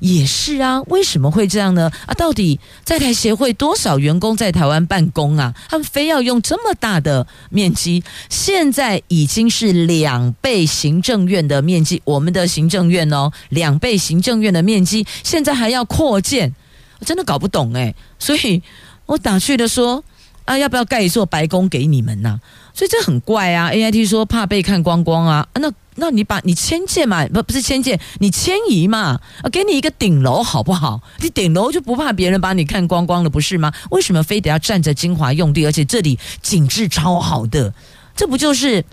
[0.00, 1.90] 也是啊，为什么会这样呢？
[2.06, 5.54] 啊，到底在台协会多少员工在台湾办公啊？
[5.70, 16.54] 他们非要用这么大的面积，现在已经是两倍行政院的面积，我们的行政院哦，两倍行政院的面积，现在还要扩建。
[17.00, 18.62] 我真的搞不懂哎，所以
[19.06, 20.02] 我打趣的说
[20.44, 22.38] 啊，要不要盖一座白宫给你们呐？
[22.74, 23.70] 所以这很怪啊。
[23.70, 31.00] AIT 说怕被看光光啊，那那你把你迁建嘛，不不是迁建，你迁移嘛，给你一个顶楼好不好？
[31.20, 33.72] 你顶楼就不怕别人把你看光光了，不是吗？
[33.90, 37.72] 为什么非得要占着精华用地，而且这里景致超好的？
[38.14, 38.84] 这不就是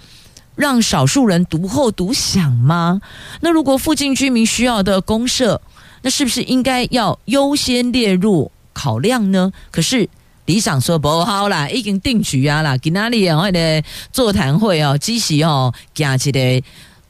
[0.56, 3.02] 让少数人独后独享吗？
[3.42, 5.62] 那如果附近居民需要的公社，
[6.02, 9.52] 那是不是应该要优先列入考量呢？
[9.72, 10.08] 可是
[10.46, 13.38] 里长说不好啦，已经定局啊啦，给哪里啊？
[13.38, 16.62] 我的座谈会哦，积极哦，加起来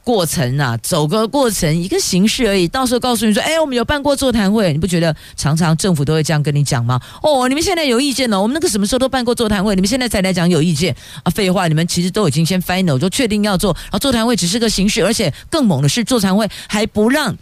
[0.04, 2.68] 过程啊，走个过程，一个形式而已。
[2.68, 7.00] 到时候告诉你说，哎，我们有办过座谈会，你不觉得常常政府都会这样跟你讲吗？
[7.22, 11.30] 哦，你们现在有意见了，我们那个什么时候都办过座谈会，你们现在才来讲有意见啊？
[11.30, 17.36] 废话，你们其实都已经先 final 就确定要做，然后座谈会只是个形式，而且更猛的是，座谈会还不让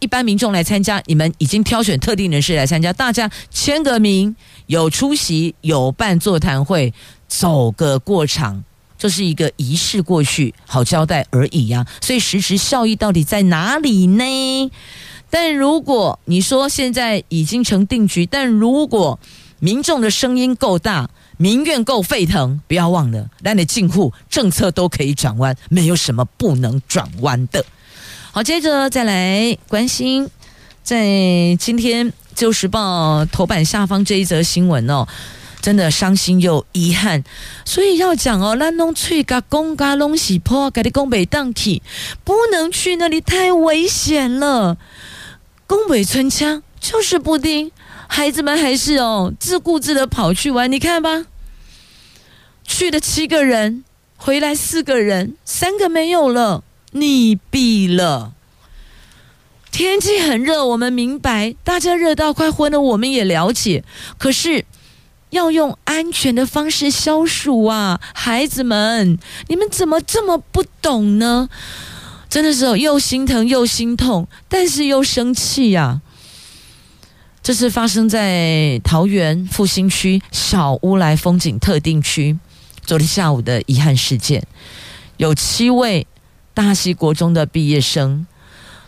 [0.00, 4.34] 一般民众来参加，你们已经挑选特定人士来参加，大家签个名，
[4.66, 6.92] 有出席，有办座谈会，
[7.28, 8.64] 走个过场。
[8.98, 11.88] 就是一个仪式过去，好交代而已呀、啊。
[12.02, 14.70] 所以实质效益到底在哪里呢？
[15.30, 19.18] 但如果你说现在已经成定局，但如果
[19.58, 27.64] 民众的声音够大，民怨够沸腾，不要忘了，那你近户政策都可以转弯，没有什么不能转弯的。
[28.32, 30.30] 好，接着再来关心，
[30.84, 31.04] 在
[31.58, 32.06] 今天
[32.36, 35.06] 《旧时报》头版下方这一则新闻哦。
[35.60, 37.22] 真的伤心又遗憾，
[37.66, 41.82] 所以要讲哦，咱拢去甲公家拢是破，甲你讲袂当去，
[42.22, 44.78] 不能去那里太危险了。
[45.66, 47.72] 宫北村腔就是不听，
[48.06, 50.70] 孩子们还是哦自顾自的跑去玩。
[50.70, 51.26] 你看吧，
[52.64, 53.84] 去了七个人，
[54.16, 56.64] 回来四个人，三个没有了，
[56.94, 58.32] 溺毙了。
[59.70, 63.84] 天气很热，我们明白，大家热到快昏了，我们也了解，
[64.18, 64.64] 可是。
[65.30, 69.16] 要用安全的方式消暑啊，孩子们，
[69.46, 71.48] 你们怎么这么不懂呢？
[72.28, 76.02] 真的是又心疼又心痛，但是又生气呀、啊。
[77.44, 82.36] 这是发生在桃园复兴区小乌来风景特定区
[82.84, 84.44] 昨天下午的遗憾事件，
[85.18, 86.08] 有七位
[86.54, 88.26] 大溪国中的毕业生，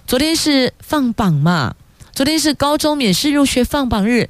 [0.06, 1.74] 昨天是放榜嘛，
[2.12, 4.28] 昨天是高中免试入学放榜日。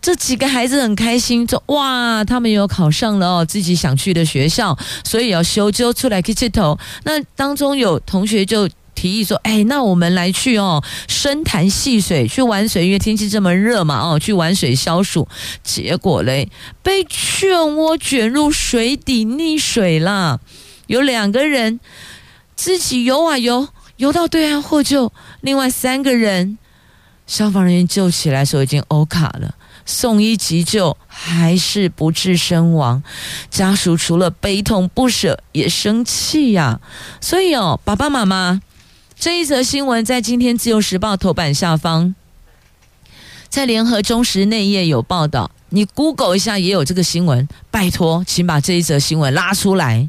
[0.00, 15.26] 这几个孩子很开心，说：“哇，他们有考上了哦，自己想去的学校，所以要修就出来去接头。”那当中有同学就提议说：“哎，那我们来去哦，深潭戏水，去玩水，因为天气这么热嘛，哦，去玩水消暑。”
[15.64, 16.48] 结果嘞，
[16.84, 20.40] 被漩涡卷入水底溺水了。
[20.86, 21.80] 有两个人
[22.54, 26.58] 自己游啊游，游到对岸获救，另外三个人
[27.26, 29.54] 消防人员救起来时候已经欧卡了。
[29.88, 33.04] 送医急救还是不治身亡，
[33.50, 36.80] 家属除了悲痛不舍，也生气呀、
[37.20, 38.60] 所以哦，爸爸妈妈，
[39.16, 42.16] 这一则新闻在今天自由时报头版下方，
[43.48, 47.46] 在联合中时内页有报道，你 Google 一下也有这个新闻。
[47.70, 50.08] 拜托，请把这一则新闻拉出来。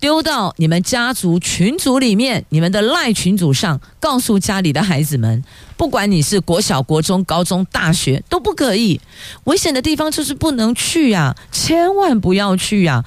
[0.00, 5.42] 丢到你们家族群组里面，你们的赖群组上，告诉家里的孩子们，
[5.76, 9.00] 不管你是国小、国中、高中、大学都不可以，
[9.44, 13.04] 危险的地方就是不能去呀，千万不要去呀。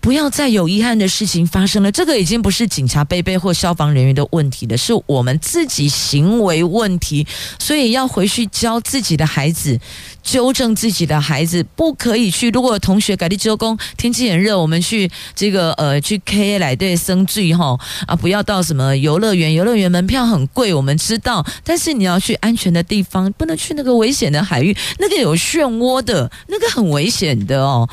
[0.00, 1.92] 不要再有遗憾的事情发生了。
[1.92, 7.26] 这个已经不是警察杯杯或消防人员的问题了，是我们自己行为问题。
[7.58, 9.78] 所以要回去教自己的孩子，
[10.22, 12.50] 纠正自己的孩子，不可以去。
[12.50, 21.44] 如果同学改地周公，天气很热，我们去这个呃 去 K 来对生聚哈啊，不要到什么游乐园，游乐园门票很贵，我们知道。
[21.64, 27.88] 但是你要去安全的地方，不能去那个危险的海域，那个有漩涡的，那个很危险的哦。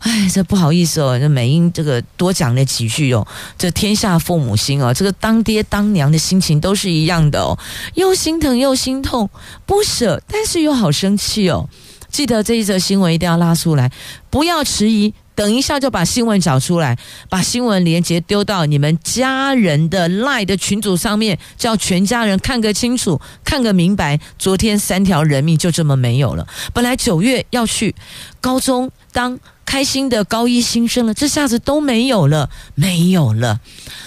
[0.00, 3.26] 哎，这不好意思哦，这美英这个多讲了几句哦。
[3.56, 7.58] 这天下父母心哦，这个当爹当娘的心情都是一样的哦，
[7.94, 9.28] 又心疼又心痛，
[9.66, 11.68] 不舍，但是又好生气哦。
[12.10, 13.92] 记得这一则新闻一定要拉出来，
[14.30, 24.20] 不要迟疑，等一下就把新闻找出来，把新闻连接丢到你们家人的 LINE 的群组上面，叫全家人看个清楚，看个明白。
[24.38, 27.94] 昨天三条人命就这么没有了，本来九月要去
[28.40, 29.38] 高中当。
[29.66, 33.60] 开心的高一新生了，这下子都没有了，没有了。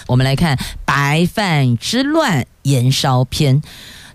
[0.08, 3.62] 我们来看白饭之乱延烧篇。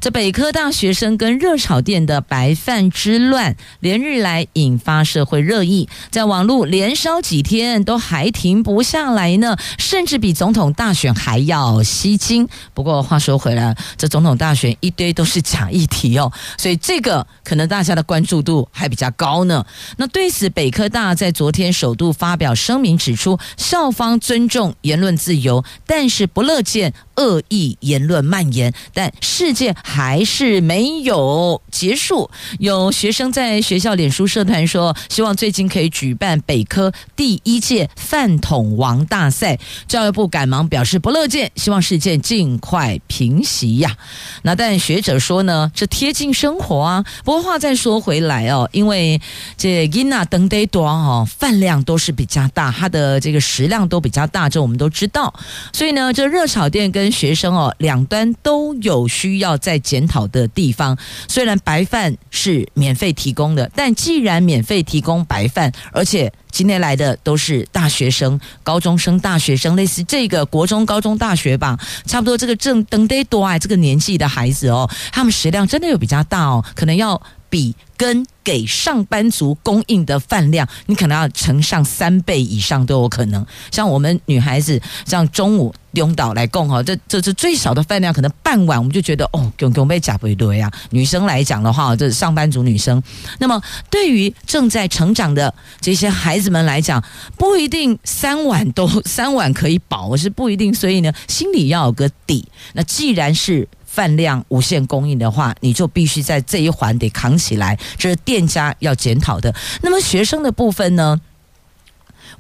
[0.02, 12.47] 这北科大学生跟热炒店的白饭之乱，连日来引发社会热议，在网络连烧几天都还停不下来呢，甚至比总统大选还要吸睛。
[12.74, 19.66] 不过话说回来，这总统大选一堆都是假议题哦，所以这个可能大家的关注度还比较高呢。
[19.97, 29.76] 那对此，北科大在昨天首度发表声明，指出校方尊重言论自由，但是不乐见恶意言论蔓延，但事件。
[29.90, 32.30] 还是没有结束。
[32.60, 39.58] 有学生在学校脸书社团说，希望最近可以举办北科第一届饭桶王大赛。
[39.88, 43.98] 教育部赶忙表示不乐见，希望事件尽快平息呀。
[44.44, 47.04] 那但学者说呢，这贴近生活啊。
[47.24, 49.20] 不过话再说回来哦，因为
[49.58, 55.34] 这囡仔长得多哦，饭量都是比较大，它的这个食量都比较大，这我们都知道。
[55.74, 60.98] 所以呢，这热炒店跟学生哦，两端都有需要在检讨的地方。
[61.28, 77.76] 虽然白饭是免费提供的，但既然免费提供白饭，而且今天来的都是大学生、高中生、大学生，类似这个国中、高中、大学吧，差不多这个正长得多哎，这个年纪的孩子哦，他们食量真的有比较大哦，可能要比。
[78.00, 83.46] 跟给上班族供应的饭量，你可能要乘上三倍以上都有可能。
[83.72, 90.72] 像我们女孩子，像中午领导来供哈，这这这最少的饭量可能半碗，我们就觉得哦，给给被夹不对啊。
[90.92, 93.02] 女生来讲的话，这上班族女生，
[93.40, 97.04] 那么对于正在成长的这些孩子们来讲，
[97.38, 100.74] 不一定三碗都 三碗可以饱，是不一定。
[100.74, 102.48] 所以呢，心里要有个底。
[102.74, 109.54] 那既然是饭量无限供应的话，你就必须在这一环得扛起来，这是店家要检讨的。
[109.82, 111.20] 那么学生的部分呢，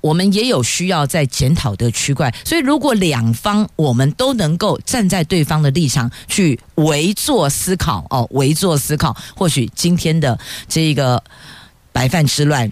[0.01, 2.33] 我们也有需要在检讨的区块。
[2.45, 10.37] 所以，如果两方我们都能够站在对方的立场去围坐思考，哦，围坐思考，或许今天的
[10.67, 11.23] 这个
[11.91, 12.71] 白饭之乱。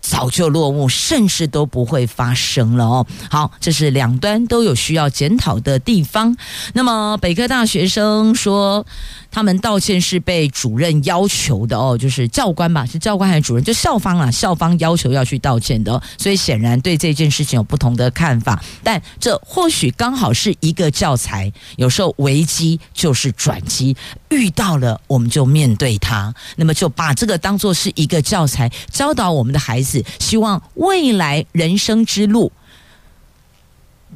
[0.00, 3.06] 早就落幕，甚至都不会发生了哦。
[3.28, 6.34] 好，这是两端都有需要检讨的地方。
[6.72, 8.86] 那么，北科大学生说。
[9.30, 13.62] 他们道歉是被主任要求的哦，就是教官吧，是教官还是主任？
[13.62, 16.02] 就校方啊，校方要求要去道歉的。
[16.16, 21.52] 所以显然对这件事情有不同的看法，但这或许刚好是一个教材。
[21.76, 23.94] 有时候危机就是转机，
[24.30, 32.50] 遇到了我们就面对它，那么就把这个当做是一个教材，教导我们的孩子，希望未来人生之路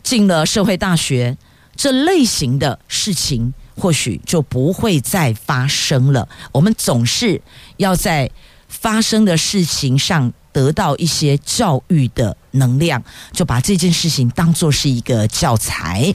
[0.03, 1.37] 进了社会大学
[1.77, 3.53] 这类型的事情。
[3.77, 6.29] 或许就不会再发生了。
[6.53, 7.41] 我们总是
[7.77, 8.31] 要在
[8.69, 16.15] 发生的事情上得到一些教育的能量，就把这件事情当做是一个教材。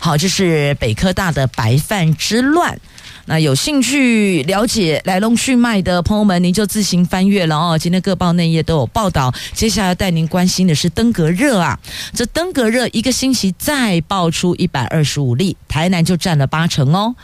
[0.00, 2.78] 好，这是北科大的白饭之乱。
[3.26, 7.78] 那有兴趣了解来龙去脉的朋友们，您就自行翻阅了哦。
[7.78, 9.30] 今天各报内页都有报道。
[9.52, 11.78] 接下来带您关心的是登革热啊，
[12.14, 17.14] 这登革热一个星期再爆出一百二十五例，台南就占了八成哦。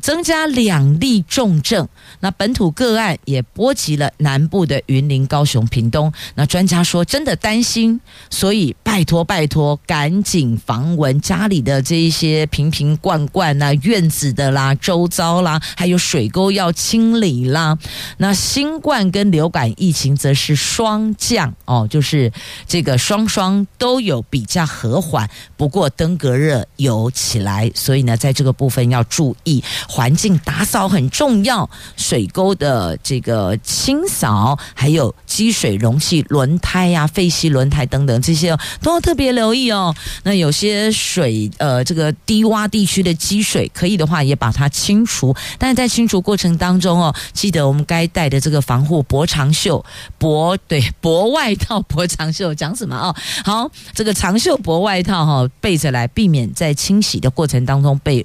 [0.00, 1.86] 增加两例重症，
[2.20, 6.10] 那本土个案也波及了南部的云林、高雄、屏东。
[6.36, 17.78] 那专家说真的担心，所以拜托拜托，赶紧防蚊，家里的这一些瓶瓶罐罐啊、院子的啦、周遭啦，还有水沟要清理啦。
[18.16, 22.32] 那新冠跟流感疫情则是双降哦，就是
[22.66, 29.62] 这个双双都有比较和缓，不过登革热有起来，所以呢，在这个部分要注意。
[29.88, 39.94] 环境打扫很重要，水沟的这个清扫，还有积水容器、轮胎呀、废弃轮胎等等这些都要特别留意哦。
[40.22, 45.34] 那有些水，呃，这个低洼地区的积水，可以的话也把它清除。
[45.58, 49.84] 但是在清除过程当中哦，记得我们该带的这个防护薄长袖、
[50.18, 53.14] 薄对薄外套、薄长袖讲什么哦？
[53.44, 58.24] 好，这个长袖薄外套哈、哦、备着来，避免在清洗的过程当中被。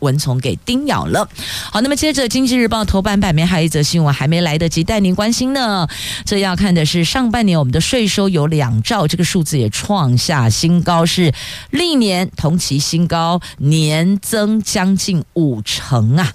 [0.00, 1.28] 蚊虫给叮咬了。
[1.70, 5.86] 好，那么接着《经济日报》头版版面还有一则新闻还没来得及带您关心呢。
[6.24, 11.32] 这要看的是上半年我们的税收有两兆，这个数字也创下新高，是
[11.70, 16.32] 历年同期新高，年增将近五成啊。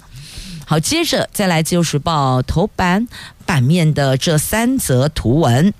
[0.66, 3.06] 好，接着再来《自由时报》头版
[3.44, 5.72] 版面的这三则图文。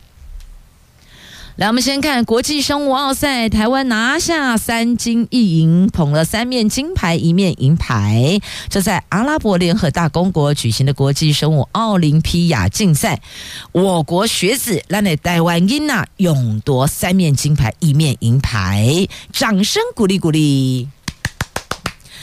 [1.57, 8.39] 来，我们先看国际生物奥赛，台湾拿下三金一银，捧了三面金牌，一面银牌。
[8.69, 13.23] 这在阿拉伯联合大公国举行的国际生物奥林匹亚竞赛，
[13.73, 20.87] 我国学子让那台湾银娜勇夺三面金牌，一面银牌，掌声鼓励鼓励。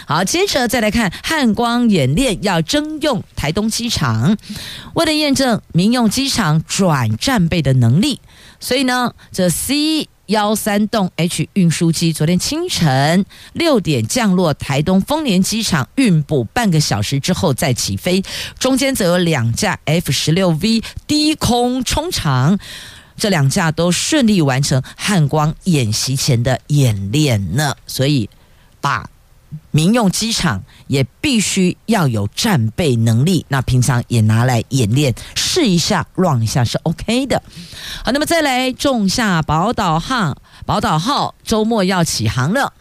[0.05, 4.37] 好，接着再来看汉光演练要征用台东机场，
[4.93, 8.19] 为了验证民用机场转战备的能力。
[8.63, 18.23] 所以呢，这 C 幺三栋 H 运输机昨天清晨六点降落台东丰年机场，运补半个小时之后再起飞。
[18.57, 22.57] 中间则有两架 F 十六 V 低空冲场，
[23.17, 27.75] 这两架都顺利完成汉光演习前的演练呢。
[27.85, 28.29] 所以
[28.79, 29.09] 把
[29.75, 37.41] 民用机场也必须要有战备能力，那平常也拿来演练，试一下、run 一下是 OK 的。
[38.05, 42.71] 好，那么再来，仲夏宝岛号，宝岛号周末要起航了。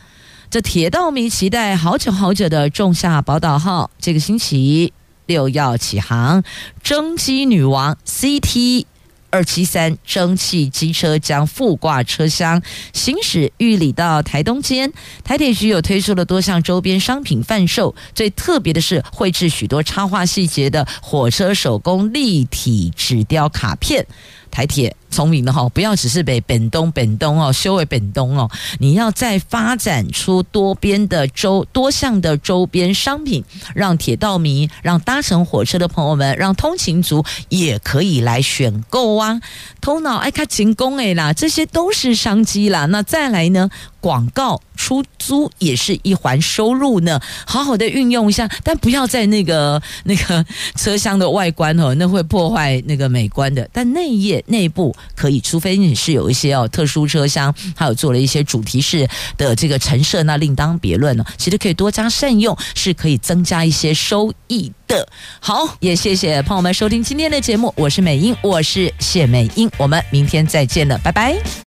[0.51, 4.93] 这铁道迷期待好久好久的仲夏宝岛号，这个星期
[5.24, 6.45] 六要起航，
[6.82, 8.84] 蒸机女王 CT。
[9.33, 12.62] 二七三蒸汽机车将复挂车厢
[12.93, 14.93] 行驶玉里到台东间，
[15.24, 24.07] 台铁局有推出了多项周边商品贩售，最特别的是绘制许多插画细节的火车手工立体纸雕卡片。
[24.53, 28.48] 台铁聪明的哈，不要只是北本东本东哦，修为本东哦，
[28.78, 33.42] 你要再发展出多边的周多项的周边商品，
[33.74, 39.40] 让铁道迷、让搭乘火车的朋友们、让通勤族也可以来选购啊！
[39.80, 42.84] 头脑爱看勤工哎啦，这些都是商机啦。
[42.86, 43.70] 那再来呢？
[44.03, 50.44] 广告出租也是一环收入呢，好好的运用一下，但不要在那个那个
[50.74, 53.66] 车厢的外观哦，那会破坏那个美观的。
[53.72, 61.24] 但内页内部可以，除非你是有一些哦特殊车厢，还有做了一些主题式的这个陈设，那另当别论了。
[61.38, 65.09] 其实可以多加善用，是可以增加一些收益的。
[65.38, 71.62] 好，也谢谢朋友们收听今天的节目，我是美英，我是谢美英，我们明天再见了，拜拜。